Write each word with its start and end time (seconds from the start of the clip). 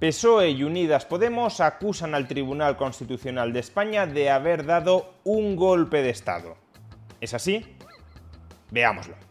PSOE 0.00 0.48
y 0.48 0.64
Unidas 0.64 1.04
Podemos 1.04 1.60
acusan 1.60 2.14
al 2.14 2.26
Tribunal 2.26 2.78
Constitucional 2.78 3.52
de 3.52 3.60
España 3.60 4.06
de 4.06 4.30
haber 4.30 4.64
dado 4.64 5.12
un 5.24 5.56
golpe 5.56 6.02
de 6.02 6.08
Estado. 6.08 6.56
¿Es 7.20 7.34
así? 7.34 7.76
Veámoslo. 8.70 9.29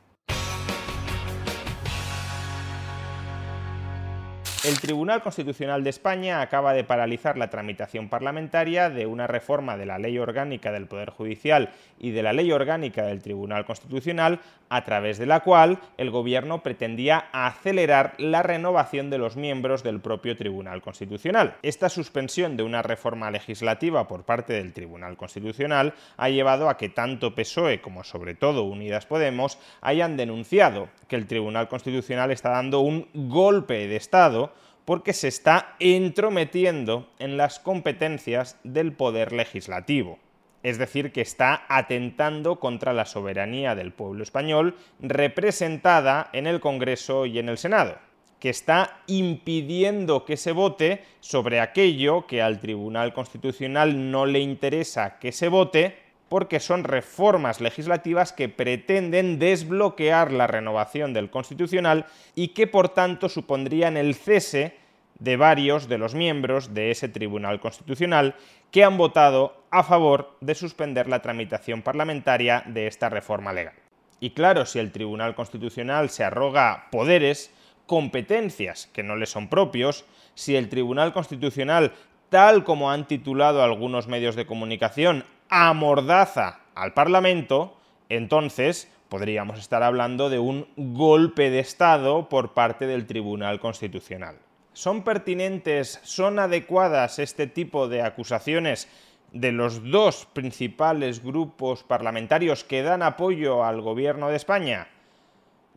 El 4.70 4.80
Tribunal 4.80 5.24
Constitucional 5.24 5.84
de 5.84 5.90
España 5.90 6.42
acaba 6.42 6.74
de 6.74 6.84
paralizar 6.84 7.40
la 7.40 7.50
tramitación 7.50 8.08
parlamentaria 8.08 8.92
de 8.92 9.08
una 9.08 9.26
reforma 9.26 9.78
de 9.78 9.88
la 9.88 9.98
Ley 9.98 10.20
Orgánica 10.20 10.72
del 10.72 10.86
Poder 10.86 11.10
Judicial 11.10 11.72
y 11.98 12.12
de 12.12 12.22
la 12.22 12.34
Ley 12.34 12.52
Orgánica 12.52 13.02
del 13.02 13.24
Tribunal 13.24 13.66
Constitucional, 13.66 14.42
a 14.70 14.86
través 14.86 15.18
de 15.18 15.26
la 15.26 15.40
cual 15.40 15.80
el 15.98 16.12
Gobierno 16.12 16.62
pretendía 16.62 17.30
acelerar 17.32 18.14
la 18.20 18.44
renovación 18.44 19.10
de 19.10 19.18
los 19.18 19.38
miembros 19.38 19.82
del 19.82 20.02
propio 20.02 20.38
Tribunal 20.38 20.84
Constitucional. 20.84 21.56
Esta 21.64 21.90
suspensión 21.90 22.56
de 22.56 22.62
una 22.62 22.84
reforma 22.84 23.32
legislativa 23.32 24.08
por 24.08 24.24
parte 24.24 24.54
del 24.54 24.74
Tribunal 24.74 25.18
Constitucional 25.18 25.96
ha 26.16 26.30
llevado 26.30 26.70
a 26.70 26.78
que 26.78 26.90
tanto 26.90 27.34
PSOE 27.34 27.82
como 27.82 28.04
sobre 28.04 28.36
todo 28.36 28.66
Unidas 28.66 29.08
Podemos 29.08 29.58
hayan 29.82 30.16
denunciado 30.16 30.90
que 31.08 31.16
el 31.16 31.26
Tribunal 31.26 31.68
Constitucional 31.68 32.30
está 32.30 32.52
dando 32.52 32.82
un 32.82 33.08
golpe 33.16 33.88
de 33.88 33.96
Estado 33.96 34.54
porque 34.90 35.14
se 35.14 35.28
está 35.28 35.76
entrometiendo 35.78 37.12
en 37.20 37.38
las 37.38 37.60
competencias 37.60 38.58
del 38.64 38.92
poder 38.92 39.34
legislativo. 39.34 40.18
Es 40.64 40.80
decir, 40.80 41.12
que 41.12 41.22
está 41.22 41.64
atentando 41.70 42.60
contra 42.60 42.92
la 42.92 43.06
soberanía 43.06 43.76
del 43.76 43.94
pueblo 43.94 44.24
español 44.24 44.76
representada 45.00 46.32
en 46.34 46.48
el 46.48 46.60
Congreso 46.60 47.28
y 47.28 47.38
en 47.38 47.50
el 47.50 47.60
Senado, 47.60 48.00
que 48.40 48.50
está 48.50 49.02
impidiendo 49.06 50.26
que 50.26 50.38
se 50.38 50.54
vote 50.54 51.04
sobre 51.20 51.60
aquello 51.60 52.26
que 52.26 52.42
al 52.42 52.60
Tribunal 52.60 53.14
Constitucional 53.14 54.10
no 54.10 54.26
le 54.26 54.40
interesa 54.40 55.20
que 55.20 55.32
se 55.32 55.50
vote, 55.50 56.00
porque 56.30 56.60
son 56.60 56.84
reformas 56.84 57.62
legislativas 57.62 58.34
que 58.34 58.50
pretenden 58.50 59.38
desbloquear 59.38 60.32
la 60.32 60.48
renovación 60.48 61.14
del 61.14 61.30
Constitucional 61.30 62.08
y 62.34 62.50
que 62.50 62.66
por 62.66 62.90
tanto 62.90 63.30
supondrían 63.30 63.98
el 63.98 64.16
cese 64.16 64.79
de 65.20 65.38
varios 65.38 65.88
de 65.88 65.98
los 65.98 66.16
miembros 66.16 66.74
de 66.74 66.92
ese 66.92 67.10
Tribunal 67.10 67.60
Constitucional 67.60 68.36
que 68.72 68.84
han 68.84 68.98
votado 68.98 69.64
a 69.72 69.84
favor 69.84 70.36
de 70.42 70.56
suspender 70.56 71.08
la 71.08 71.22
tramitación 71.22 71.82
parlamentaria 71.82 72.64
de 72.66 72.88
esta 72.88 73.10
reforma 73.10 73.54
legal. 73.54 73.76
Y 74.20 74.32
claro, 74.32 74.66
si 74.66 74.80
el 74.80 74.92
Tribunal 74.92 75.36
Constitucional 75.36 76.10
se 76.10 76.24
arroga 76.24 76.88
poderes, 76.92 77.54
competencias 77.86 78.88
que 78.94 79.04
no 79.04 79.16
le 79.16 79.26
son 79.26 79.48
propios, 79.48 80.06
si 80.36 80.56
el 80.56 80.70
Tribunal 80.70 81.14
Constitucional, 81.14 81.94
tal 82.30 82.64
como 82.64 82.92
han 82.92 83.08
titulado 83.08 83.64
algunos 83.64 84.08
medios 84.08 84.36
de 84.36 84.46
comunicación, 84.46 85.26
amordaza 85.50 86.60
al 86.76 86.94
Parlamento, 86.94 87.78
entonces 88.10 88.92
podríamos 89.10 89.58
estar 89.58 89.84
hablando 89.84 90.30
de 90.30 90.40
un 90.40 90.68
golpe 90.78 91.50
de 91.50 91.60
Estado 91.60 92.30
por 92.30 92.54
parte 92.54 92.86
del 92.86 93.08
Tribunal 93.08 93.60
Constitucional. 93.60 94.38
¿Son 94.80 95.04
pertinentes, 95.04 96.00
son 96.04 96.40
adecuadas 96.40 97.20
este 97.20 97.48
tipo 97.48 97.90
de 97.90 98.02
acusaciones 98.02 98.88
de 99.34 99.52
los 99.52 99.92
dos 99.92 100.26
principales 100.32 101.22
grupos 101.22 101.84
parlamentarios 101.84 102.64
que 102.64 102.82
dan 102.82 103.04
apoyo 103.04 103.66
al 103.66 103.82
gobierno 103.82 104.30
de 104.30 104.38
España? 104.38 104.88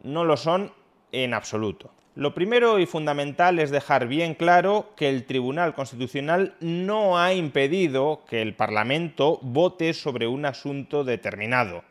No 0.05 0.25
lo 0.25 0.37
son 0.37 0.71
en 1.11 1.35
absoluto. 1.35 1.91
Lo 2.15 2.33
primero 2.33 2.79
y 2.79 2.87
fundamental 2.87 3.59
es 3.59 3.73
dejar 3.73 4.07
bien 4.07 4.35
claro 4.35 4.93
que 4.95 5.09
el 5.09 5.25
Tribunal 5.25 5.75
Constitucional 5.75 6.55
no 6.61 7.19
ha 7.19 7.35
impedido 7.35 8.23
que 8.29 8.41
el 8.41 8.55
Parlamento 8.55 9.41
vote 9.43 9.95
sobre 9.95 10.29
un 10.29 10.45
asunto 10.45 11.03
determinado. 11.03 11.83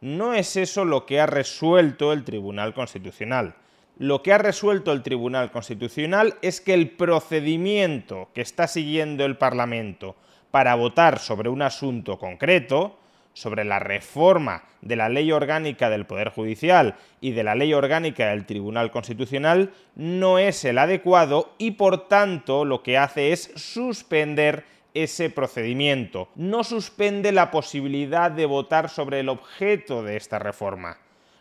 No 0.00 0.32
es 0.32 0.56
eso 0.56 0.86
lo 0.86 1.04
que 1.04 1.20
ha 1.20 1.26
resuelto 1.26 2.10
el 2.14 2.24
Tribunal 2.24 2.72
Constitucional. 2.72 3.54
Lo 3.98 4.22
que 4.22 4.32
ha 4.32 4.38
resuelto 4.38 4.90
el 4.90 5.04
Tribunal 5.04 5.52
Constitucional 5.52 6.34
es 6.42 6.60
que 6.60 6.74
el 6.74 6.90
procedimiento 6.90 8.28
que 8.34 8.40
está 8.40 8.66
siguiendo 8.66 9.24
el 9.24 9.36
Parlamento 9.36 10.16
para 10.50 10.74
votar 10.74 11.20
sobre 11.20 11.48
un 11.48 11.62
asunto 11.62 12.18
concreto, 12.18 12.98
sobre 13.34 13.64
la 13.64 13.78
reforma 13.78 14.64
de 14.80 14.96
la 14.96 15.08
ley 15.08 15.30
orgánica 15.30 15.90
del 15.90 16.06
Poder 16.06 16.30
Judicial 16.30 16.96
y 17.20 17.32
de 17.32 17.44
la 17.44 17.54
ley 17.54 17.72
orgánica 17.72 18.30
del 18.30 18.46
Tribunal 18.46 18.90
Constitucional 18.90 19.72
no 19.94 20.40
es 20.40 20.64
el 20.64 20.78
adecuado 20.78 21.54
y 21.58 21.72
por 21.72 22.08
tanto 22.08 22.64
lo 22.64 22.82
que 22.82 22.98
hace 22.98 23.32
es 23.32 23.52
suspender 23.54 24.64
ese 24.92 25.30
procedimiento. 25.30 26.28
No 26.34 26.64
suspende 26.64 27.30
la 27.30 27.52
posibilidad 27.52 28.30
de 28.32 28.46
votar 28.46 28.88
sobre 28.88 29.20
el 29.20 29.28
objeto 29.28 30.02
de 30.02 30.16
esta 30.16 30.40
reforma. 30.40 30.98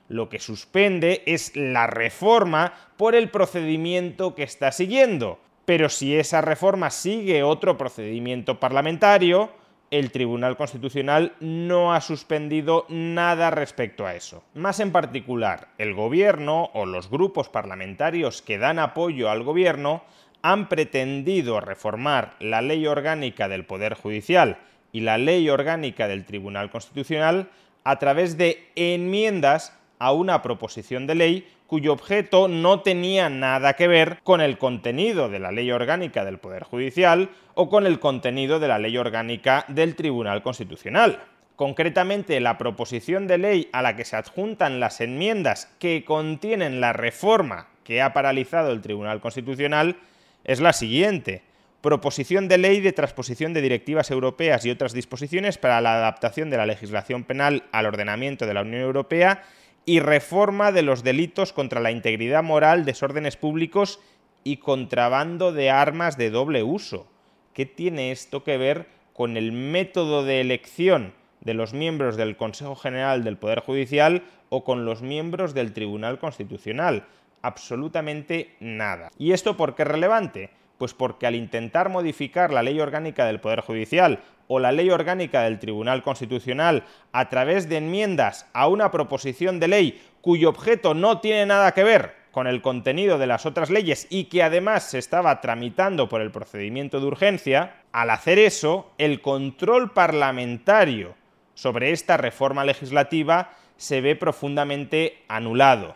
Lo 0.09 0.29
que 0.29 0.39
suspende 0.39 1.23
es 1.25 1.55
la 1.55 1.87
reforma 1.87 2.73
por 2.97 3.15
el 3.15 3.29
procedimiento 3.29 4.35
que 4.35 4.43
está 4.43 4.71
siguiendo. 4.71 5.39
Pero 5.65 5.89
si 5.89 6.15
esa 6.15 6.41
reforma 6.41 6.89
sigue 6.89 7.43
otro 7.43 7.77
procedimiento 7.77 8.59
parlamentario, 8.59 9.49
el 9.91 10.11
Tribunal 10.11 10.57
Constitucional 10.57 11.33
no 11.39 11.93
ha 11.93 12.01
suspendido 12.01 12.85
nada 12.89 13.51
respecto 13.51 14.07
a 14.07 14.15
eso. 14.15 14.43
Más 14.55 14.79
en 14.79 14.91
particular, 14.91 15.67
el 15.77 15.93
Gobierno 15.93 16.71
o 16.73 16.85
los 16.85 17.09
grupos 17.09 17.47
parlamentarios 17.47 18.41
que 18.41 18.57
dan 18.57 18.79
apoyo 18.79 19.29
al 19.29 19.43
Gobierno 19.43 20.03
han 20.41 20.67
pretendido 20.67 21.61
reformar 21.61 22.35
la 22.39 22.61
ley 22.61 22.87
orgánica 22.87 23.47
del 23.47 23.65
Poder 23.65 23.93
Judicial 23.93 24.57
y 24.91 25.01
la 25.01 25.17
ley 25.17 25.49
orgánica 25.49 26.07
del 26.07 26.25
Tribunal 26.25 26.69
Constitucional 26.69 27.49
a 27.83 27.99
través 27.99 28.37
de 28.37 28.67
enmiendas 28.75 29.77
a 30.03 30.11
una 30.11 30.41
proposición 30.41 31.07
de 31.07 31.15
ley 31.15 31.47
cuyo 31.65 31.93
objeto 31.93 32.49
no 32.49 32.81
tenía 32.81 33.29
nada 33.29 33.77
que 33.77 33.87
ver 33.87 34.19
con 34.23 34.41
el 34.41 34.57
contenido 34.57 35.29
de 35.29 35.39
la 35.39 35.53
ley 35.53 35.71
orgánica 35.71 36.25
del 36.25 36.39
Poder 36.39 36.63
Judicial 36.63 37.29
o 37.53 37.69
con 37.69 37.87
el 37.87 38.01
contenido 38.01 38.59
de 38.59 38.67
la 38.67 38.79
ley 38.79 38.97
orgánica 38.97 39.63
del 39.69 39.95
Tribunal 39.95 40.43
Constitucional. 40.43 41.19
Concretamente, 41.55 42.41
la 42.41 42.57
proposición 42.57 43.27
de 43.27 43.37
ley 43.37 43.69
a 43.71 43.81
la 43.81 43.95
que 43.95 44.03
se 44.03 44.17
adjuntan 44.17 44.81
las 44.81 44.99
enmiendas 44.99 45.71
que 45.79 46.03
contienen 46.03 46.81
la 46.81 46.91
reforma 46.91 47.69
que 47.85 48.01
ha 48.01 48.11
paralizado 48.11 48.73
el 48.73 48.81
Tribunal 48.81 49.21
Constitucional 49.21 49.95
es 50.43 50.59
la 50.59 50.73
siguiente. 50.73 51.43
Proposición 51.79 52.49
de 52.49 52.57
ley 52.57 52.81
de 52.81 52.91
transposición 52.91 53.53
de 53.53 53.61
directivas 53.61 54.11
europeas 54.11 54.65
y 54.65 54.69
otras 54.69 54.91
disposiciones 54.91 55.57
para 55.57 55.79
la 55.79 55.95
adaptación 55.95 56.49
de 56.49 56.57
la 56.57 56.65
legislación 56.65 57.23
penal 57.23 57.63
al 57.71 57.85
ordenamiento 57.85 58.45
de 58.45 58.53
la 58.53 58.63
Unión 58.63 58.81
Europea 58.81 59.43
y 59.85 59.99
reforma 59.99 60.71
de 60.71 60.81
los 60.81 61.03
delitos 61.03 61.53
contra 61.53 61.81
la 61.81 61.91
integridad 61.91 62.43
moral, 62.43 62.85
desórdenes 62.85 63.37
públicos 63.37 63.99
y 64.43 64.57
contrabando 64.57 65.51
de 65.51 65.69
armas 65.69 66.17
de 66.17 66.29
doble 66.29 66.63
uso. 66.63 67.07
¿Qué 67.53 67.65
tiene 67.65 68.11
esto 68.11 68.43
que 68.43 68.57
ver 68.57 68.87
con 69.13 69.37
el 69.37 69.51
método 69.51 70.23
de 70.23 70.41
elección 70.41 71.13
de 71.41 71.53
los 71.53 71.73
miembros 71.73 72.17
del 72.17 72.37
Consejo 72.37 72.75
General 72.75 73.23
del 73.23 73.37
Poder 73.37 73.59
Judicial 73.59 74.23
o 74.49 74.63
con 74.63 74.85
los 74.85 75.01
miembros 75.01 75.53
del 75.53 75.73
Tribunal 75.73 76.17
Constitucional? 76.17 77.05
Absolutamente 77.41 78.55
nada. 78.59 79.11
¿Y 79.17 79.33
esto 79.33 79.57
por 79.57 79.75
qué 79.75 79.83
es 79.83 79.87
relevante? 79.89 80.49
Pues 80.77 80.93
porque 80.93 81.27
al 81.27 81.35
intentar 81.35 81.89
modificar 81.89 82.51
la 82.51 82.63
ley 82.63 82.79
orgánica 82.79 83.25
del 83.25 83.39
Poder 83.39 83.61
Judicial 83.61 84.19
o 84.47 84.59
la 84.59 84.71
ley 84.71 84.89
orgánica 84.89 85.43
del 85.43 85.59
Tribunal 85.59 86.03
Constitucional 86.03 86.83
a 87.11 87.29
través 87.29 87.69
de 87.69 87.77
enmiendas 87.77 88.47
a 88.53 88.67
una 88.67 88.91
proposición 88.91 89.59
de 89.59 89.67
ley 89.67 90.01
cuyo 90.21 90.49
objeto 90.49 90.93
no 90.93 91.19
tiene 91.19 91.45
nada 91.45 91.73
que 91.73 91.83
ver 91.83 92.23
con 92.31 92.47
el 92.47 92.61
contenido 92.61 93.19
de 93.19 93.27
las 93.27 93.45
otras 93.45 93.69
leyes 93.69 94.07
y 94.09 94.25
que 94.25 94.41
además 94.41 94.89
se 94.89 94.97
estaba 94.97 95.39
tramitando 95.39 96.09
por 96.09 96.19
el 96.19 96.31
procedimiento 96.31 96.99
de 96.99 97.05
urgencia, 97.05 97.75
al 97.91 98.09
hacer 98.09 98.39
eso, 98.39 98.91
el 98.97 99.21
control 99.21 99.91
parlamentario 99.91 101.13
sobre 101.53 101.91
esta 101.91 102.17
reforma 102.17 102.65
legislativa 102.65 103.51
se 103.77 104.01
ve 104.01 104.15
profundamente 104.15 105.23
anulado. 105.27 105.95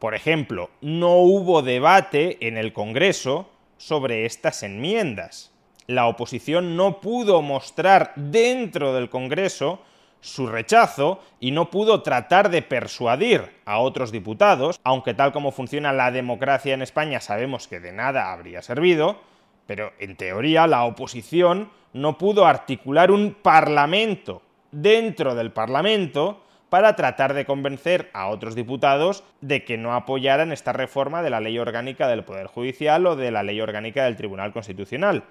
Por 0.00 0.14
ejemplo, 0.14 0.70
no 0.80 1.18
hubo 1.18 1.62
debate 1.62 2.38
en 2.40 2.56
el 2.56 2.72
Congreso 2.72 3.48
sobre 3.76 4.26
estas 4.26 4.62
enmiendas. 4.62 5.52
La 5.86 6.06
oposición 6.06 6.76
no 6.76 7.00
pudo 7.00 7.42
mostrar 7.42 8.12
dentro 8.16 8.92
del 8.92 9.08
Congreso 9.08 9.80
su 10.20 10.46
rechazo 10.48 11.20
y 11.38 11.52
no 11.52 11.70
pudo 11.70 12.02
tratar 12.02 12.50
de 12.50 12.62
persuadir 12.62 13.52
a 13.64 13.78
otros 13.78 14.10
diputados, 14.10 14.80
aunque 14.82 15.14
tal 15.14 15.32
como 15.32 15.52
funciona 15.52 15.92
la 15.92 16.10
democracia 16.10 16.74
en 16.74 16.82
España 16.82 17.20
sabemos 17.20 17.68
que 17.68 17.80
de 17.80 17.92
nada 17.92 18.32
habría 18.32 18.62
servido, 18.62 19.20
pero 19.66 19.92
en 20.00 20.16
teoría 20.16 20.66
la 20.66 20.84
oposición 20.84 21.70
no 21.92 22.18
pudo 22.18 22.46
articular 22.46 23.10
un 23.10 23.34
parlamento 23.34 24.42
dentro 24.72 25.34
del 25.34 25.52
parlamento 25.52 26.42
para 26.68 26.96
tratar 26.96 27.34
de 27.34 27.44
convencer 27.44 28.10
a 28.12 28.28
otros 28.28 28.54
diputados 28.54 29.24
de 29.40 29.64
que 29.64 29.78
no 29.78 29.94
apoyaran 29.94 30.52
esta 30.52 30.72
reforma 30.72 31.22
de 31.22 31.30
la 31.30 31.40
ley 31.40 31.58
orgánica 31.58 32.08
del 32.08 32.24
Poder 32.24 32.46
Judicial 32.46 33.06
o 33.06 33.16
de 33.16 33.30
la 33.30 33.42
ley 33.42 33.60
orgánica 33.60 34.04
del 34.04 34.16
Tribunal 34.16 34.52
Constitucional. 34.52 35.24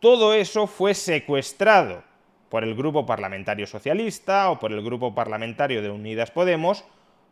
Todo 0.00 0.34
eso 0.34 0.66
fue 0.66 0.94
secuestrado 0.94 2.02
por 2.48 2.64
el 2.64 2.74
Grupo 2.74 3.06
Parlamentario 3.06 3.66
Socialista 3.66 4.50
o 4.50 4.58
por 4.58 4.72
el 4.72 4.82
Grupo 4.82 5.14
Parlamentario 5.14 5.82
de 5.82 5.90
Unidas 5.90 6.30
Podemos 6.30 6.84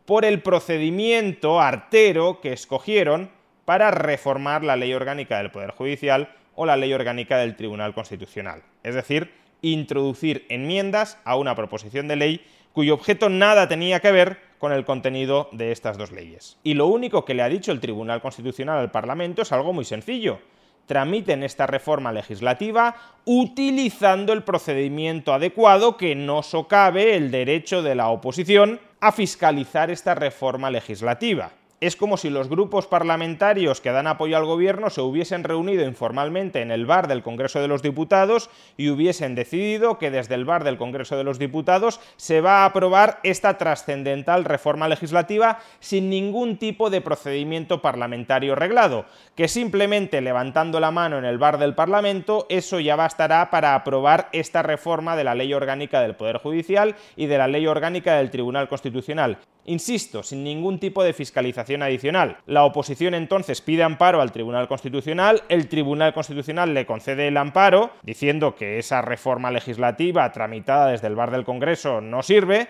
por 0.05 0.25
el 0.25 0.41
procedimiento 0.41 1.61
artero 1.61 2.41
que 2.41 2.53
escogieron 2.53 3.29
para 3.65 3.91
reformar 3.91 4.63
la 4.63 4.75
ley 4.75 4.93
orgánica 4.93 5.37
del 5.37 5.51
Poder 5.51 5.71
Judicial 5.71 6.29
o 6.55 6.65
la 6.65 6.75
ley 6.75 6.93
orgánica 6.93 7.37
del 7.37 7.55
Tribunal 7.55 7.93
Constitucional. 7.93 8.63
Es 8.83 8.95
decir, 8.95 9.31
introducir 9.63 10.45
enmiendas 10.49 11.17
a 11.23 11.35
una 11.35 11.55
proposición 11.55 12.07
de 12.07 12.17
ley 12.17 12.45
cuyo 12.73 12.93
objeto 12.93 13.29
nada 13.29 13.67
tenía 13.67 13.99
que 13.99 14.11
ver 14.11 14.37
con 14.59 14.71
el 14.71 14.85
contenido 14.85 15.49
de 15.51 15.71
estas 15.71 15.97
dos 15.97 16.11
leyes. 16.11 16.57
Y 16.63 16.75
lo 16.75 16.87
único 16.87 17.25
que 17.25 17.33
le 17.33 17.41
ha 17.41 17.49
dicho 17.49 17.71
el 17.71 17.79
Tribunal 17.79 18.21
Constitucional 18.21 18.79
al 18.79 18.91
Parlamento 18.91 19.41
es 19.41 19.51
algo 19.51 19.73
muy 19.73 19.85
sencillo. 19.85 20.39
Tramiten 20.85 21.43
esta 21.43 21.65
reforma 21.65 22.11
legislativa 22.11 22.95
utilizando 23.25 24.33
el 24.33 24.43
procedimiento 24.43 25.33
adecuado 25.33 25.97
que 25.97 26.13
no 26.13 26.43
socave 26.43 27.15
el 27.15 27.31
derecho 27.31 27.81
de 27.81 27.95
la 27.95 28.09
oposición 28.09 28.79
a 28.99 29.11
fiscalizar 29.11 29.89
esta 29.89 30.13
reforma 30.13 30.69
legislativa 30.69 31.51
es 31.83 31.97
como 31.97 32.15
si 32.15 32.29
los 32.29 32.47
grupos 32.47 32.87
parlamentarios 32.87 33.81
que 33.81 33.91
dan 33.91 34.07
apoyo 34.07 34.37
al 34.37 34.45
gobierno 34.45 34.89
se 34.89 35.01
hubiesen 35.01 35.43
reunido 35.43 35.83
informalmente 35.83 36.61
en 36.61 36.71
el 36.71 36.85
bar 36.85 37.09
del 37.09 37.23
Congreso 37.23 37.59
de 37.59 37.67
los 37.67 37.81
Diputados 37.81 38.49
y 38.77 38.87
hubiesen 38.87 39.35
decidido 39.35 39.97
que 39.97 40.09
desde 40.09 40.35
el 40.35 40.45
bar 40.45 40.63
del 40.63 40.77
Congreso 40.77 41.17
de 41.17 41.25
los 41.25 41.39
Diputados 41.39 41.99
se 42.15 42.39
va 42.39 42.59
a 42.59 42.65
aprobar 42.65 43.19
esta 43.23 43.57
trascendental 43.57 44.45
reforma 44.45 44.87
legislativa 44.87 45.59
sin 45.81 46.09
ningún 46.09 46.55
tipo 46.55 46.89
de 46.89 47.01
procedimiento 47.01 47.81
parlamentario 47.81 48.55
reglado, 48.55 49.03
que 49.35 49.49
simplemente 49.49 50.21
levantando 50.21 50.79
la 50.79 50.91
mano 50.91 51.17
en 51.17 51.25
el 51.25 51.37
bar 51.37 51.57
del 51.57 51.75
Parlamento 51.75 52.45
eso 52.47 52.79
ya 52.79 52.95
bastará 52.95 53.49
para 53.49 53.75
aprobar 53.75 54.29
esta 54.31 54.61
reforma 54.61 55.17
de 55.17 55.25
la 55.25 55.35
Ley 55.35 55.53
Orgánica 55.53 55.99
del 55.99 56.15
Poder 56.15 56.37
Judicial 56.37 56.95
y 57.17 57.25
de 57.25 57.37
la 57.37 57.49
Ley 57.49 57.67
Orgánica 57.67 58.15
del 58.15 58.31
Tribunal 58.31 58.69
Constitucional. 58.69 59.39
Insisto, 59.65 60.23
sin 60.23 60.43
ningún 60.43 60.77
tipo 60.77 61.03
de 61.03 61.13
fiscalización 61.13 61.83
adicional. 61.83 62.37
La 62.45 62.65
oposición 62.65 63.13
entonces 63.13 63.61
pide 63.61 63.83
amparo 63.83 64.21
al 64.21 64.33
Tribunal 64.33 64.67
Constitucional, 64.67 65.43
el 65.47 65.69
Tribunal 65.69 66.13
Constitucional 66.13 66.73
le 66.73 66.85
concede 66.85 67.29
el 67.29 67.37
amparo, 67.37 67.91
diciendo 68.03 68.55
que 68.55 68.77
esa 68.77 69.01
reforma 69.01 69.51
legislativa 69.51 70.29
tramitada 70.33 70.91
desde 70.91 71.07
el 71.07 71.15
bar 71.15 71.31
del 71.31 71.45
Congreso 71.45 72.01
no 72.01 72.23
sirve, 72.23 72.67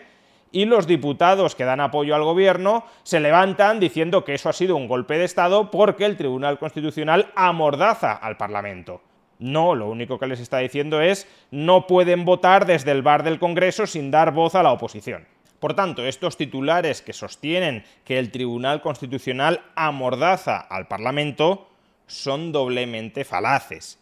y 0.51 0.65
los 0.65 0.85
diputados 0.85 1.55
que 1.55 1.65
dan 1.65 1.81
apoyo 1.81 2.13
al 2.13 2.23
gobierno 2.23 2.85
se 3.01 3.19
levantan 3.19 3.79
diciendo 3.79 4.23
que 4.23 4.35
eso 4.35 4.49
ha 4.49 4.53
sido 4.53 4.75
un 4.75 4.87
golpe 4.87 5.17
de 5.17 5.25
Estado 5.25 5.71
porque 5.71 6.05
el 6.05 6.15
Tribunal 6.15 6.59
Constitucional 6.59 7.31
amordaza 7.35 8.13
al 8.13 8.37
Parlamento. 8.37 9.01
No, 9.39 9.73
lo 9.73 9.89
único 9.89 10.19
que 10.19 10.27
les 10.27 10.39
está 10.39 10.59
diciendo 10.59 11.01
es 11.01 11.27
no 11.49 11.87
pueden 11.87 12.23
votar 12.23 12.67
desde 12.67 12.91
el 12.91 13.01
bar 13.01 13.23
del 13.23 13.39
Congreso 13.39 13.87
sin 13.87 14.11
dar 14.11 14.31
voz 14.31 14.53
a 14.53 14.61
la 14.61 14.71
oposición. 14.71 15.25
Por 15.63 15.75
tanto, 15.75 16.05
estos 16.05 16.35
titulares 16.35 17.01
que 17.01 17.13
sostienen 17.13 17.85
que 18.03 18.19
el 18.19 18.31
Tribunal 18.31 18.81
Constitucional 18.81 19.61
amordaza 19.75 20.57
al 20.57 20.89
Parlamento 20.89 21.69
son 22.05 22.51
doblemente 22.51 23.23
falaces. 23.23 23.97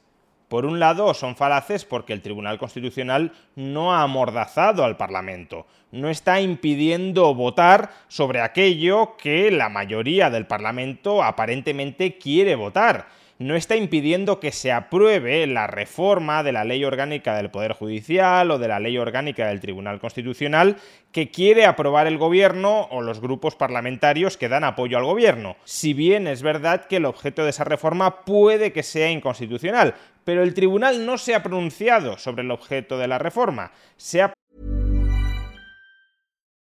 Por 0.47 0.65
un 0.65 0.79
lado, 0.79 1.13
son 1.13 1.35
falaces 1.35 1.85
porque 1.85 2.13
el 2.13 2.23
Tribunal 2.23 2.57
Constitucional 2.57 3.33
no 3.55 3.93
ha 3.93 4.01
amordazado 4.01 4.83
al 4.83 4.97
Parlamento, 4.97 5.67
no 5.91 6.09
está 6.09 6.41
impidiendo 6.41 7.33
votar 7.35 7.91
sobre 8.07 8.41
aquello 8.41 9.15
que 9.17 9.51
la 9.51 9.69
mayoría 9.69 10.29
del 10.29 10.47
Parlamento 10.47 11.23
aparentemente 11.23 12.17
quiere 12.17 12.55
votar 12.55 13.07
no 13.41 13.55
está 13.55 13.75
impidiendo 13.75 14.39
que 14.39 14.51
se 14.51 14.71
apruebe 14.71 15.47
la 15.47 15.65
reforma 15.65 16.43
de 16.43 16.51
la 16.51 16.63
ley 16.63 16.85
orgánica 16.85 17.35
del 17.35 17.49
Poder 17.49 17.73
Judicial 17.73 18.51
o 18.51 18.59
de 18.59 18.67
la 18.67 18.79
ley 18.79 18.97
orgánica 18.97 19.47
del 19.47 19.59
Tribunal 19.59 19.99
Constitucional 19.99 20.77
que 21.11 21.31
quiere 21.31 21.65
aprobar 21.65 22.05
el 22.05 22.19
gobierno 22.19 22.87
o 22.91 23.01
los 23.01 23.19
grupos 23.19 23.55
parlamentarios 23.55 24.37
que 24.37 24.47
dan 24.47 24.63
apoyo 24.63 24.97
al 24.97 25.05
gobierno. 25.05 25.57
Si 25.65 25.93
bien 25.93 26.27
es 26.27 26.43
verdad 26.43 26.85
que 26.85 26.97
el 26.97 27.05
objeto 27.05 27.43
de 27.43 27.49
esa 27.49 27.63
reforma 27.63 28.23
puede 28.25 28.71
que 28.71 28.83
sea 28.83 29.09
inconstitucional, 29.09 29.95
pero 30.23 30.43
el 30.43 30.53
tribunal 30.53 31.05
no 31.05 31.17
se 31.17 31.33
ha 31.33 31.41
pronunciado 31.41 32.19
sobre 32.19 32.43
el 32.43 32.51
objeto 32.51 32.99
de 32.99 33.07
la 33.07 33.17
reforma, 33.17 33.71
se 33.97 34.21
ha 34.21 34.33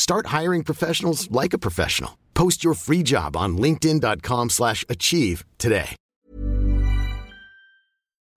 Start 0.00 0.28
hiring 0.38 0.64
professionals 0.64 1.30
like 1.30 1.52
a 1.52 1.58
professional. 1.58 2.16
Post 2.32 2.64
your 2.64 2.74
free 2.74 3.02
job 3.02 3.36
on 3.36 3.58
linkedin.com/achieve 3.58 5.44
today. 5.58 5.90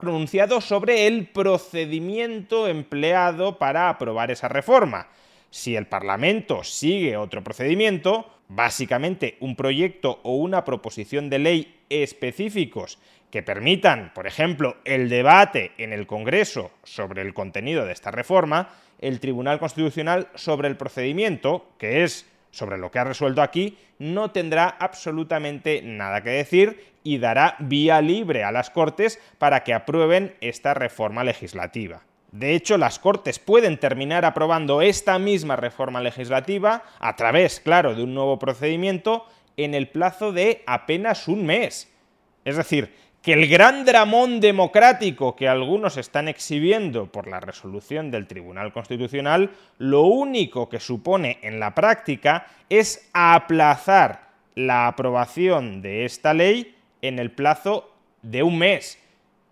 pronunciado 0.04 0.60
sobre 0.60 1.06
el 1.06 1.28
procedimiento 1.28 2.68
empleado 2.68 3.58
para 3.58 3.88
aprobar 3.88 4.30
esa 4.30 4.48
reforma. 4.48 5.08
Si 5.48 5.76
el 5.76 5.86
Parlamento 5.86 6.62
sigue 6.62 7.16
otro 7.16 7.42
procedimiento, 7.42 8.33
básicamente 8.48 9.36
un 9.40 9.56
proyecto 9.56 10.20
o 10.22 10.36
una 10.36 10.64
proposición 10.64 11.30
de 11.30 11.38
ley 11.38 11.80
específicos 11.88 12.98
que 13.30 13.42
permitan, 13.42 14.12
por 14.14 14.26
ejemplo, 14.26 14.76
el 14.84 15.08
debate 15.08 15.72
en 15.78 15.92
el 15.92 16.06
Congreso 16.06 16.70
sobre 16.84 17.22
el 17.22 17.34
contenido 17.34 17.84
de 17.84 17.92
esta 17.92 18.10
reforma, 18.10 18.68
el 19.00 19.18
Tribunal 19.18 19.58
Constitucional 19.58 20.28
sobre 20.34 20.68
el 20.68 20.76
procedimiento, 20.76 21.66
que 21.78 22.04
es 22.04 22.30
sobre 22.52 22.78
lo 22.78 22.92
que 22.92 23.00
ha 23.00 23.04
resuelto 23.04 23.42
aquí, 23.42 23.76
no 23.98 24.30
tendrá 24.30 24.68
absolutamente 24.68 25.82
nada 25.82 26.22
que 26.22 26.30
decir 26.30 26.94
y 27.02 27.18
dará 27.18 27.56
vía 27.58 28.00
libre 28.00 28.44
a 28.44 28.52
las 28.52 28.70
Cortes 28.70 29.20
para 29.38 29.64
que 29.64 29.74
aprueben 29.74 30.36
esta 30.40 30.72
reforma 30.72 31.24
legislativa. 31.24 32.02
De 32.34 32.56
hecho, 32.56 32.78
las 32.78 32.98
Cortes 32.98 33.38
pueden 33.38 33.78
terminar 33.78 34.24
aprobando 34.24 34.82
esta 34.82 35.20
misma 35.20 35.54
reforma 35.54 36.00
legislativa 36.00 36.82
a 36.98 37.14
través, 37.14 37.60
claro, 37.60 37.94
de 37.94 38.02
un 38.02 38.12
nuevo 38.12 38.40
procedimiento 38.40 39.24
en 39.56 39.72
el 39.72 39.88
plazo 39.88 40.32
de 40.32 40.64
apenas 40.66 41.28
un 41.28 41.46
mes. 41.46 41.92
Es 42.44 42.56
decir, 42.56 42.92
que 43.22 43.34
el 43.34 43.46
gran 43.46 43.84
dramón 43.84 44.40
democrático 44.40 45.36
que 45.36 45.46
algunos 45.46 45.96
están 45.96 46.26
exhibiendo 46.26 47.06
por 47.06 47.28
la 47.28 47.38
resolución 47.38 48.10
del 48.10 48.26
Tribunal 48.26 48.72
Constitucional, 48.72 49.52
lo 49.78 50.02
único 50.02 50.68
que 50.68 50.80
supone 50.80 51.38
en 51.40 51.60
la 51.60 51.72
práctica 51.72 52.48
es 52.68 53.10
aplazar 53.12 54.30
la 54.56 54.88
aprobación 54.88 55.82
de 55.82 56.04
esta 56.04 56.34
ley 56.34 56.74
en 57.00 57.20
el 57.20 57.30
plazo 57.30 57.92
de 58.22 58.42
un 58.42 58.58
mes. 58.58 58.98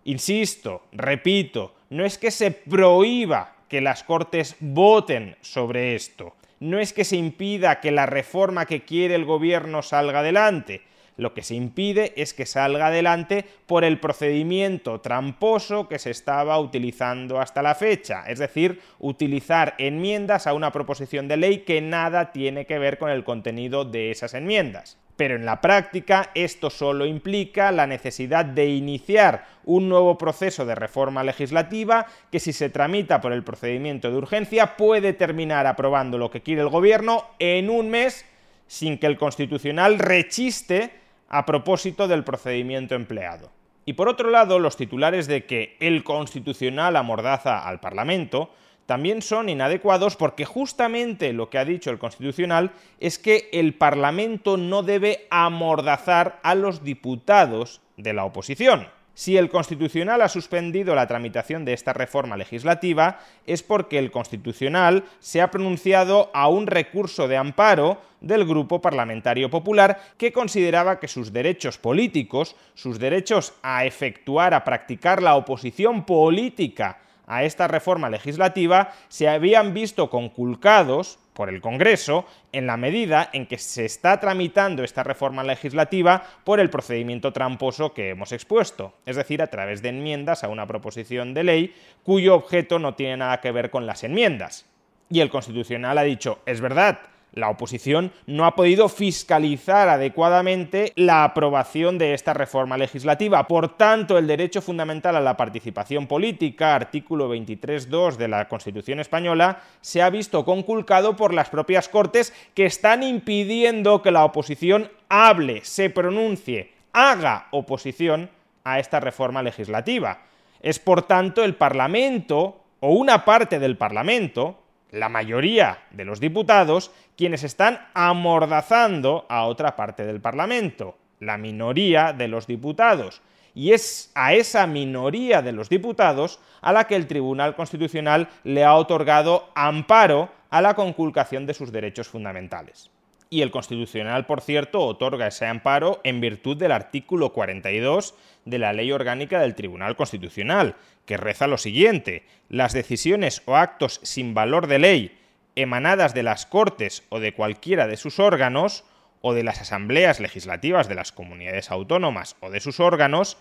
Insisto, 0.03 0.81
repito, 0.91 1.75
no 1.93 2.05
es 2.05 2.17
que 2.17 2.31
se 2.31 2.49
prohíba 2.49 3.53
que 3.69 3.79
las 3.79 4.03
Cortes 4.03 4.55
voten 4.59 5.37
sobre 5.41 5.93
esto, 5.93 6.35
no 6.59 6.79
es 6.79 6.91
que 6.91 7.03
se 7.03 7.17
impida 7.17 7.81
que 7.81 7.91
la 7.91 8.07
reforma 8.07 8.65
que 8.65 8.81
quiere 8.81 9.13
el 9.13 9.25
gobierno 9.25 9.83
salga 9.83 10.21
adelante, 10.21 10.81
lo 11.17 11.35
que 11.35 11.43
se 11.43 11.53
impide 11.53 12.11
es 12.15 12.33
que 12.33 12.47
salga 12.47 12.87
adelante 12.87 13.45
por 13.67 13.83
el 13.83 13.99
procedimiento 13.99 15.01
tramposo 15.01 15.87
que 15.87 15.99
se 15.99 16.09
estaba 16.09 16.57
utilizando 16.57 17.39
hasta 17.39 17.61
la 17.61 17.75
fecha, 17.75 18.23
es 18.27 18.39
decir, 18.39 18.81
utilizar 18.97 19.75
enmiendas 19.77 20.47
a 20.47 20.55
una 20.55 20.71
proposición 20.71 21.27
de 21.27 21.37
ley 21.37 21.59
que 21.59 21.79
nada 21.79 22.31
tiene 22.31 22.65
que 22.65 22.79
ver 22.79 22.97
con 22.97 23.11
el 23.11 23.23
contenido 23.23 23.85
de 23.85 24.09
esas 24.09 24.33
enmiendas. 24.33 24.97
Pero 25.15 25.35
en 25.35 25.45
la 25.45 25.61
práctica 25.61 26.31
esto 26.33 26.69
solo 26.69 27.05
implica 27.05 27.71
la 27.71 27.85
necesidad 27.85 28.45
de 28.45 28.67
iniciar 28.67 29.45
un 29.65 29.87
nuevo 29.87 30.17
proceso 30.17 30.65
de 30.65 30.75
reforma 30.75 31.23
legislativa 31.23 32.07
que 32.31 32.39
si 32.39 32.51
se 32.51 32.69
tramita 32.69 33.21
por 33.21 33.31
el 33.31 33.43
procedimiento 33.43 34.09
de 34.09 34.17
urgencia 34.17 34.75
puede 34.75 35.13
terminar 35.13 35.67
aprobando 35.67 36.17
lo 36.17 36.31
que 36.31 36.41
quiere 36.41 36.61
el 36.61 36.69
gobierno 36.69 37.25
en 37.39 37.69
un 37.69 37.89
mes 37.89 38.25
sin 38.67 38.97
que 38.97 39.07
el 39.07 39.17
constitucional 39.17 39.99
rechiste 39.99 40.91
a 41.29 41.45
propósito 41.45 42.07
del 42.07 42.23
procedimiento 42.23 42.95
empleado. 42.95 43.51
Y 43.85 43.93
por 43.93 44.07
otro 44.07 44.29
lado, 44.29 44.59
los 44.59 44.77
titulares 44.77 45.27
de 45.27 45.45
que 45.45 45.75
el 45.79 46.03
constitucional 46.03 46.95
amordaza 46.95 47.67
al 47.67 47.79
Parlamento 47.79 48.51
también 48.85 49.21
son 49.21 49.49
inadecuados 49.49 50.15
porque 50.15 50.45
justamente 50.45 51.33
lo 51.33 51.49
que 51.49 51.57
ha 51.57 51.65
dicho 51.65 51.89
el 51.89 51.99
constitucional 51.99 52.71
es 52.99 53.17
que 53.17 53.49
el 53.53 53.73
Parlamento 53.73 54.57
no 54.57 54.83
debe 54.83 55.27
amordazar 55.29 56.39
a 56.43 56.55
los 56.55 56.83
diputados 56.83 57.81
de 57.97 58.13
la 58.13 58.25
oposición. 58.25 58.87
Si 59.15 59.37
el 59.37 59.49
Constitucional 59.49 60.23
ha 60.23 60.29
suspendido 60.29 60.95
la 60.95 61.05
tramitación 61.05 61.65
de 61.65 61.73
esta 61.73 61.93
reforma 61.93 62.35
legislativa 62.35 63.19
es 63.45 63.61
porque 63.61 63.99
el 63.99 64.09
Constitucional 64.09 65.03
se 65.19 65.39
ha 65.39 65.51
pronunciado 65.51 66.31
a 66.33 66.47
un 66.47 66.65
recurso 66.65 67.27
de 67.27 67.37
amparo 67.37 68.01
del 68.21 68.43
Grupo 68.45 68.81
Parlamentario 68.81 69.51
Popular 69.51 70.01
que 70.17 70.33
consideraba 70.33 70.99
que 70.99 71.07
sus 71.07 71.31
derechos 71.31 71.77
políticos, 71.77 72.55
sus 72.73 72.97
derechos 72.97 73.53
a 73.61 73.85
efectuar, 73.85 74.55
a 74.55 74.63
practicar 74.63 75.21
la 75.21 75.35
oposición 75.35 76.05
política 76.05 76.99
a 77.27 77.43
esta 77.43 77.67
reforma 77.67 78.09
legislativa, 78.09 78.93
se 79.09 79.29
habían 79.29 79.75
visto 79.75 80.09
conculcados 80.09 81.19
por 81.33 81.49
el 81.49 81.61
Congreso 81.61 82.25
en 82.51 82.67
la 82.67 82.77
medida 82.77 83.29
en 83.33 83.45
que 83.45 83.57
se 83.57 83.85
está 83.85 84.19
tramitando 84.19 84.83
esta 84.83 85.03
reforma 85.03 85.43
legislativa 85.43 86.23
por 86.43 86.59
el 86.59 86.69
procedimiento 86.69 87.33
tramposo 87.33 87.93
que 87.93 88.09
hemos 88.09 88.31
expuesto, 88.31 88.93
es 89.05 89.15
decir, 89.15 89.41
a 89.41 89.47
través 89.47 89.81
de 89.81 89.89
enmiendas 89.89 90.43
a 90.43 90.49
una 90.49 90.67
proposición 90.67 91.33
de 91.33 91.43
ley 91.43 91.75
cuyo 92.03 92.35
objeto 92.35 92.79
no 92.79 92.95
tiene 92.95 93.17
nada 93.17 93.41
que 93.41 93.51
ver 93.51 93.69
con 93.69 93.85
las 93.85 94.03
enmiendas. 94.03 94.65
Y 95.09 95.19
el 95.19 95.29
Constitucional 95.29 95.97
ha 95.97 96.03
dicho, 96.03 96.39
es 96.45 96.61
verdad, 96.61 96.99
la 97.33 97.49
oposición 97.49 98.11
no 98.27 98.45
ha 98.45 98.55
podido 98.55 98.89
fiscalizar 98.89 99.89
adecuadamente 99.89 100.93
la 100.95 101.23
aprobación 101.23 101.97
de 101.97 102.13
esta 102.13 102.33
reforma 102.33 102.77
legislativa. 102.77 103.47
Por 103.47 103.75
tanto, 103.75 104.17
el 104.17 104.27
derecho 104.27 104.61
fundamental 104.61 105.15
a 105.15 105.21
la 105.21 105.35
participación 105.35 106.07
política, 106.07 106.75
artículo 106.75 107.33
23.2 107.33 108.15
de 108.15 108.27
la 108.27 108.47
Constitución 108.47 108.99
española, 108.99 109.61
se 109.81 110.01
ha 110.01 110.09
visto 110.09 110.45
conculcado 110.45 111.15
por 111.15 111.33
las 111.33 111.49
propias 111.49 111.89
Cortes 111.89 112.33
que 112.53 112.65
están 112.65 113.03
impidiendo 113.03 114.01
que 114.01 114.11
la 114.11 114.25
oposición 114.25 114.89
hable, 115.09 115.65
se 115.65 115.89
pronuncie, 115.89 116.71
haga 116.93 117.47
oposición 117.51 118.29
a 118.63 118.79
esta 118.79 118.99
reforma 118.99 119.41
legislativa. 119.41 120.21
Es 120.61 120.79
por 120.79 121.01
tanto 121.01 121.43
el 121.43 121.55
Parlamento, 121.55 122.61
o 122.79 122.91
una 122.93 123.25
parte 123.25 123.59
del 123.59 123.77
Parlamento, 123.77 124.62
la 124.93 125.09
mayoría 125.09 125.79
de 125.89 126.05
los 126.05 126.19
diputados 126.19 126.91
quienes 127.17 127.43
están 127.43 127.79
amordazando 127.95 129.25
a 129.27 129.45
otra 129.45 129.75
parte 129.75 130.05
del 130.05 130.21
Parlamento, 130.21 130.95
la 131.19 131.37
minoría 131.37 132.13
de 132.13 132.27
los 132.27 132.45
diputados. 132.45 133.21
Y 133.55 133.71
es 133.71 134.11
a 134.13 134.33
esa 134.33 134.67
minoría 134.67 135.41
de 135.41 135.51
los 135.51 135.67
diputados 135.67 136.39
a 136.61 136.71
la 136.71 136.85
que 136.85 136.95
el 136.95 137.07
Tribunal 137.07 137.55
Constitucional 137.55 138.29
le 138.43 138.63
ha 138.63 138.75
otorgado 138.75 139.49
amparo 139.55 140.29
a 140.51 140.61
la 140.61 140.75
conculcación 140.75 141.47
de 141.47 141.55
sus 141.55 141.71
derechos 141.71 142.07
fundamentales. 142.07 142.91
Y 143.29 143.41
el 143.41 143.51
Constitucional, 143.51 144.25
por 144.25 144.41
cierto, 144.41 144.81
otorga 144.81 145.27
ese 145.27 145.45
amparo 145.45 146.01
en 146.03 146.21
virtud 146.21 146.57
del 146.57 146.71
artículo 146.71 147.33
42 147.33 148.15
de 148.45 148.59
la 148.59 148.73
Ley 148.73 148.91
Orgánica 148.91 149.39
del 149.39 149.55
Tribunal 149.55 149.95
Constitucional, 149.95 150.75
que 151.05 151.17
reza 151.17 151.47
lo 151.47 151.57
siguiente, 151.57 152.25
las 152.49 152.73
decisiones 152.73 153.41
o 153.45 153.55
actos 153.55 153.99
sin 154.03 154.33
valor 154.33 154.67
de 154.67 154.79
ley 154.79 155.17
emanadas 155.55 156.13
de 156.13 156.23
las 156.23 156.45
Cortes 156.45 157.03
o 157.09 157.19
de 157.19 157.33
cualquiera 157.33 157.87
de 157.87 157.97
sus 157.97 158.19
órganos, 158.19 158.83
o 159.25 159.33
de 159.33 159.43
las 159.43 159.61
asambleas 159.61 160.19
legislativas 160.19 160.89
de 160.89 160.95
las 160.95 161.13
comunidades 161.13 161.71
autónomas 161.71 162.35
o 162.41 162.49
de 162.49 162.59
sus 162.59 162.81
órganos, 162.81 163.37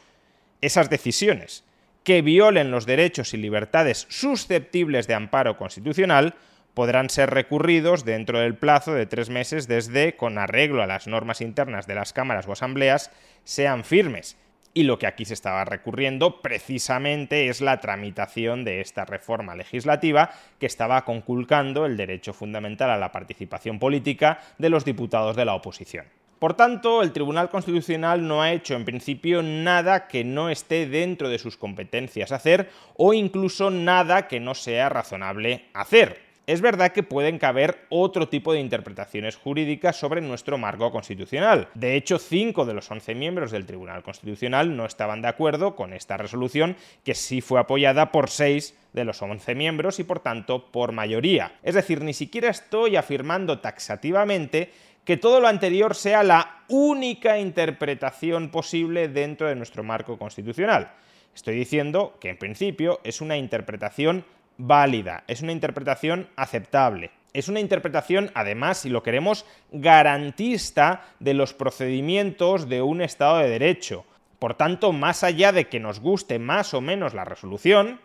esas 0.60 0.88
decisiones 0.88 1.64
que 2.04 2.22
violen 2.22 2.70
los 2.70 2.86
derechos 2.86 3.34
y 3.34 3.36
libertades 3.36 4.06
susceptibles 4.08 5.08
de 5.08 5.14
amparo 5.14 5.56
constitucional 5.56 6.36
podrán 6.74 7.10
ser 7.10 7.30
recurridos 7.30 8.04
dentro 8.04 8.40
del 8.40 8.56
plazo 8.56 8.94
de 8.94 9.06
tres 9.06 9.30
meses 9.30 9.68
desde, 9.68 10.16
con 10.16 10.38
arreglo 10.38 10.82
a 10.82 10.86
las 10.86 11.06
normas 11.06 11.40
internas 11.40 11.86
de 11.86 11.94
las 11.94 12.12
cámaras 12.12 12.46
o 12.46 12.52
asambleas, 12.52 13.10
sean 13.44 13.84
firmes 13.84 14.36
y 14.74 14.84
lo 14.84 14.98
que 14.98 15.06
aquí 15.06 15.24
se 15.24 15.34
estaba 15.34 15.64
recurriendo 15.64 16.40
precisamente 16.40 17.48
es 17.48 17.60
la 17.60 17.80
tramitación 17.80 18.64
de 18.64 18.80
esta 18.80 19.04
reforma 19.04 19.54
legislativa 19.54 20.30
que 20.58 20.66
estaba 20.66 21.04
conculcando 21.04 21.84
el 21.86 21.96
derecho 21.96 22.32
fundamental 22.32 22.90
a 22.90 22.96
la 22.96 23.12
participación 23.12 23.78
política 23.78 24.40
de 24.58 24.70
los 24.70 24.84
diputados 24.84 25.36
de 25.36 25.44
la 25.44 25.54
oposición. 25.54 26.06
Por 26.38 26.54
tanto, 26.54 27.02
el 27.02 27.12
Tribunal 27.12 27.50
Constitucional 27.50 28.26
no 28.26 28.42
ha 28.42 28.50
hecho 28.50 28.74
en 28.74 28.84
principio 28.84 29.42
nada 29.42 30.08
que 30.08 30.24
no 30.24 30.50
esté 30.50 30.86
dentro 30.88 31.28
de 31.28 31.38
sus 31.38 31.56
competencias 31.56 32.32
hacer 32.32 32.68
o 32.96 33.14
incluso 33.14 33.70
nada 33.70 34.26
que 34.26 34.40
no 34.40 34.54
sea 34.54 34.88
razonable 34.88 35.66
hacer. 35.72 36.31
Es 36.44 36.60
verdad 36.60 36.90
que 36.90 37.04
pueden 37.04 37.38
caber 37.38 37.86
otro 37.88 38.28
tipo 38.28 38.52
de 38.52 38.58
interpretaciones 38.58 39.36
jurídicas 39.36 39.94
sobre 39.94 40.20
nuestro 40.20 40.58
marco 40.58 40.90
constitucional. 40.90 41.68
De 41.74 41.94
hecho, 41.94 42.18
cinco 42.18 42.64
de 42.64 42.74
los 42.74 42.90
once 42.90 43.14
miembros 43.14 43.52
del 43.52 43.64
Tribunal 43.64 44.02
Constitucional 44.02 44.76
no 44.76 44.84
estaban 44.84 45.22
de 45.22 45.28
acuerdo 45.28 45.76
con 45.76 45.92
esta 45.92 46.16
resolución, 46.16 46.74
que 47.04 47.14
sí 47.14 47.40
fue 47.42 47.60
apoyada 47.60 48.10
por 48.10 48.28
seis 48.28 48.76
de 48.92 49.04
los 49.04 49.22
once 49.22 49.54
miembros 49.54 50.00
y 50.00 50.04
por 50.04 50.18
tanto 50.18 50.72
por 50.72 50.90
mayoría. 50.90 51.52
Es 51.62 51.76
decir, 51.76 52.02
ni 52.02 52.12
siquiera 52.12 52.50
estoy 52.50 52.96
afirmando 52.96 53.60
taxativamente 53.60 54.72
que 55.04 55.16
todo 55.16 55.38
lo 55.38 55.46
anterior 55.46 55.94
sea 55.94 56.24
la 56.24 56.64
única 56.66 57.38
interpretación 57.38 58.50
posible 58.50 59.06
dentro 59.06 59.46
de 59.46 59.54
nuestro 59.54 59.84
marco 59.84 60.18
constitucional. 60.18 60.90
Estoy 61.36 61.54
diciendo 61.54 62.16
que 62.20 62.30
en 62.30 62.36
principio 62.36 63.00
es 63.04 63.20
una 63.20 63.36
interpretación 63.36 64.24
válida, 64.66 65.24
es 65.26 65.42
una 65.42 65.52
interpretación 65.52 66.28
aceptable. 66.36 67.10
Es 67.32 67.48
una 67.48 67.60
interpretación, 67.60 68.30
además, 68.34 68.78
si 68.78 68.90
lo 68.90 69.02
queremos, 69.02 69.46
garantista 69.70 71.06
de 71.18 71.34
los 71.34 71.54
procedimientos 71.54 72.68
de 72.68 72.82
un 72.82 73.00
Estado 73.00 73.38
de 73.38 73.48
Derecho. 73.48 74.04
Por 74.38 74.54
tanto, 74.54 74.92
más 74.92 75.24
allá 75.24 75.50
de 75.52 75.68
que 75.68 75.80
nos 75.80 76.00
guste 76.00 76.38
más 76.38 76.74
o 76.74 76.80
menos 76.80 77.14
la 77.14 77.24
resolución, 77.24 78.00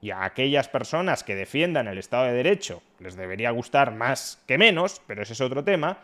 y 0.00 0.10
a 0.10 0.24
aquellas 0.24 0.68
personas 0.68 1.24
que 1.24 1.34
defiendan 1.34 1.88
el 1.88 1.98
Estado 1.98 2.26
de 2.26 2.32
Derecho 2.32 2.82
les 3.00 3.16
debería 3.16 3.50
gustar 3.50 3.92
más 3.92 4.40
que 4.46 4.58
menos, 4.58 5.02
pero 5.06 5.22
ese 5.22 5.32
es 5.32 5.40
otro 5.40 5.64
tema, 5.64 5.98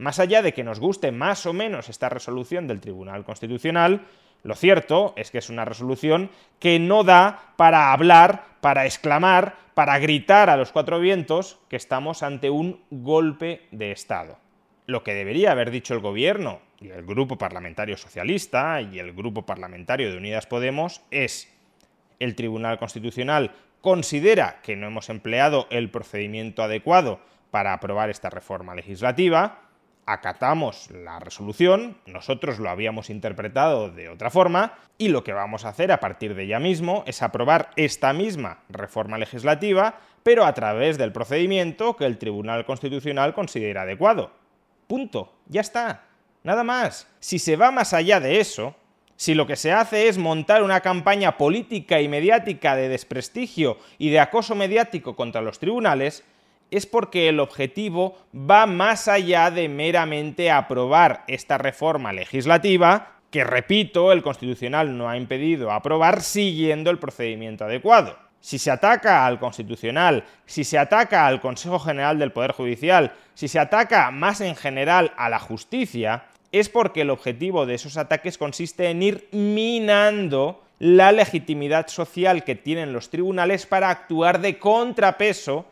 Más 0.00 0.18
allá 0.18 0.40
de 0.40 0.54
que 0.54 0.64
nos 0.64 0.80
guste 0.80 1.12
más 1.12 1.44
o 1.44 1.52
menos 1.52 1.90
esta 1.90 2.08
resolución 2.08 2.66
del 2.66 2.80
Tribunal 2.80 3.22
Constitucional, 3.22 4.06
lo 4.42 4.54
cierto 4.54 5.12
es 5.14 5.30
que 5.30 5.36
es 5.36 5.50
una 5.50 5.66
resolución 5.66 6.30
que 6.58 6.78
no 6.78 7.04
da 7.04 7.52
para 7.56 7.92
hablar, 7.92 8.46
para 8.62 8.86
exclamar, 8.86 9.56
para 9.74 9.98
gritar 9.98 10.48
a 10.48 10.56
los 10.56 10.72
cuatro 10.72 11.00
vientos 11.00 11.58
que 11.68 11.76
estamos 11.76 12.22
ante 12.22 12.48
un 12.48 12.80
golpe 12.90 13.66
de 13.72 13.92
Estado. 13.92 14.38
Lo 14.86 15.04
que 15.04 15.12
debería 15.12 15.52
haber 15.52 15.70
dicho 15.70 15.92
el 15.92 16.00
gobierno 16.00 16.62
y 16.80 16.88
el 16.88 17.04
Grupo 17.04 17.36
Parlamentario 17.36 17.98
Socialista 17.98 18.80
y 18.80 19.00
el 19.00 19.12
Grupo 19.12 19.44
Parlamentario 19.44 20.10
de 20.10 20.16
Unidas 20.16 20.46
Podemos 20.46 21.02
es 21.10 21.52
el 22.20 22.36
Tribunal 22.36 22.78
Constitucional 22.78 23.50
considera 23.82 24.62
que 24.62 24.76
no 24.76 24.86
hemos 24.86 25.10
empleado 25.10 25.66
el 25.68 25.90
procedimiento 25.90 26.62
adecuado 26.62 27.20
para 27.50 27.74
aprobar 27.74 28.08
esta 28.08 28.30
reforma 28.30 28.74
legislativa, 28.74 29.66
acatamos 30.06 30.90
la 30.90 31.18
resolución, 31.18 31.96
nosotros 32.06 32.58
lo 32.58 32.70
habíamos 32.70 33.10
interpretado 33.10 33.90
de 33.90 34.08
otra 34.08 34.30
forma, 34.30 34.74
y 34.98 35.08
lo 35.08 35.24
que 35.24 35.32
vamos 35.32 35.64
a 35.64 35.70
hacer 35.70 35.92
a 35.92 36.00
partir 36.00 36.34
de 36.34 36.46
ya 36.46 36.58
mismo 36.58 37.04
es 37.06 37.22
aprobar 37.22 37.70
esta 37.76 38.12
misma 38.12 38.58
reforma 38.68 39.18
legislativa, 39.18 40.00
pero 40.22 40.44
a 40.44 40.54
través 40.54 40.98
del 40.98 41.12
procedimiento 41.12 41.96
que 41.96 42.06
el 42.06 42.18
Tribunal 42.18 42.64
Constitucional 42.66 43.34
considera 43.34 43.82
adecuado. 43.82 44.32
Punto, 44.86 45.32
ya 45.46 45.60
está, 45.60 46.04
nada 46.42 46.64
más. 46.64 47.06
Si 47.20 47.38
se 47.38 47.56
va 47.56 47.70
más 47.70 47.92
allá 47.92 48.20
de 48.20 48.40
eso, 48.40 48.74
si 49.20 49.34
lo 49.34 49.46
que 49.46 49.56
se 49.56 49.70
hace 49.70 50.08
es 50.08 50.16
montar 50.16 50.62
una 50.62 50.80
campaña 50.80 51.36
política 51.36 52.00
y 52.00 52.08
mediática 52.08 52.74
de 52.74 52.88
desprestigio 52.88 53.78
y 53.98 54.10
de 54.10 54.18
acoso 54.18 54.54
mediático 54.54 55.14
contra 55.14 55.42
los 55.42 55.58
tribunales, 55.58 56.24
es 56.70 56.86
porque 56.86 57.28
el 57.28 57.40
objetivo 57.40 58.16
va 58.34 58.66
más 58.66 59.08
allá 59.08 59.50
de 59.50 59.68
meramente 59.68 60.50
aprobar 60.50 61.24
esta 61.26 61.58
reforma 61.58 62.12
legislativa, 62.12 63.12
que 63.30 63.44
repito, 63.44 64.12
el 64.12 64.22
Constitucional 64.22 64.96
no 64.96 65.08
ha 65.08 65.16
impedido 65.16 65.70
aprobar 65.70 66.20
siguiendo 66.20 66.90
el 66.90 66.98
procedimiento 66.98 67.64
adecuado. 67.64 68.16
Si 68.40 68.58
se 68.58 68.70
ataca 68.70 69.26
al 69.26 69.38
Constitucional, 69.38 70.24
si 70.46 70.64
se 70.64 70.78
ataca 70.78 71.26
al 71.26 71.40
Consejo 71.40 71.78
General 71.78 72.18
del 72.18 72.32
Poder 72.32 72.52
Judicial, 72.52 73.12
si 73.34 73.48
se 73.48 73.58
ataca 73.58 74.10
más 74.10 74.40
en 74.40 74.56
general 74.56 75.12
a 75.16 75.28
la 75.28 75.38
justicia, 75.38 76.24
es 76.50 76.68
porque 76.68 77.02
el 77.02 77.10
objetivo 77.10 77.66
de 77.66 77.74
esos 77.74 77.96
ataques 77.96 78.38
consiste 78.38 78.88
en 78.88 79.02
ir 79.02 79.28
minando 79.32 80.62
la 80.78 81.12
legitimidad 81.12 81.88
social 81.88 82.42
que 82.42 82.54
tienen 82.54 82.92
los 82.92 83.10
tribunales 83.10 83.66
para 83.66 83.90
actuar 83.90 84.40
de 84.40 84.58
contrapeso 84.58 85.66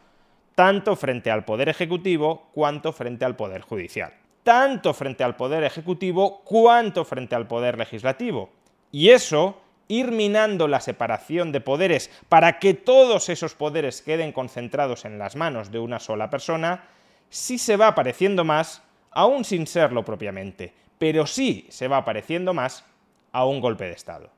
tanto 0.58 0.96
frente 0.96 1.30
al 1.30 1.44
Poder 1.44 1.68
Ejecutivo 1.68 2.48
cuanto 2.52 2.92
frente 2.92 3.24
al 3.24 3.36
Poder 3.36 3.60
Judicial. 3.60 4.12
Tanto 4.42 4.92
frente 4.92 5.22
al 5.22 5.36
Poder 5.36 5.62
Ejecutivo 5.62 6.40
cuanto 6.42 7.04
frente 7.04 7.36
al 7.36 7.46
Poder 7.46 7.78
Legislativo. 7.78 8.50
Y 8.90 9.10
eso, 9.10 9.60
ir 9.86 10.10
minando 10.10 10.66
la 10.66 10.80
separación 10.80 11.52
de 11.52 11.60
poderes 11.60 12.10
para 12.28 12.58
que 12.58 12.74
todos 12.74 13.28
esos 13.28 13.54
poderes 13.54 14.02
queden 14.02 14.32
concentrados 14.32 15.04
en 15.04 15.20
las 15.20 15.36
manos 15.36 15.70
de 15.70 15.78
una 15.78 16.00
sola 16.00 16.28
persona, 16.28 16.88
sí 17.30 17.56
se 17.56 17.76
va 17.76 17.94
pareciendo 17.94 18.42
más 18.42 18.82
aún 19.12 19.44
sin 19.44 19.64
serlo 19.64 20.04
propiamente, 20.04 20.74
pero 20.98 21.28
sí 21.28 21.68
se 21.68 21.86
va 21.86 22.04
pareciendo 22.04 22.52
más 22.52 22.84
a 23.30 23.46
un 23.46 23.60
golpe 23.60 23.84
de 23.84 23.92
Estado. 23.92 24.37